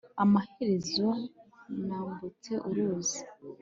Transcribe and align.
amaherezo 0.23 1.07
nambutse 1.85 2.51
uruzi 2.69 3.19